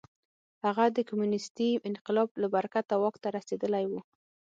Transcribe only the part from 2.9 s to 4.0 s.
واک ته رسېدلی و.